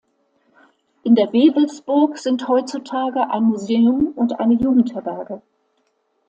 [1.03, 5.43] In der Wewelsburg sind heutzutage ein Museum und eine Jugendherberge.